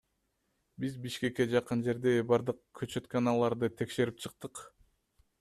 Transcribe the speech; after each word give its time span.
Биз 0.85 0.95
Бишкекке 1.03 1.45
жакын 1.51 1.83
жердеги 1.89 2.23
бардык 2.33 2.59
көчөтканаларды 2.81 3.71
текшерип 3.83 4.21
чыктык. 4.27 4.65